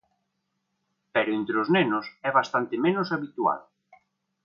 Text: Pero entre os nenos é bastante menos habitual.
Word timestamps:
Pero 1.13 1.29
entre 1.39 1.55
os 1.63 1.69
nenos 1.77 2.05
é 2.27 2.29
bastante 2.39 2.75
menos 2.85 3.07
habitual. 3.15 3.61